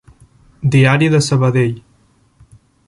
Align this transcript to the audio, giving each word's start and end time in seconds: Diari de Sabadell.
Diari 0.75 1.11
de 1.17 1.21
Sabadell. 1.27 1.79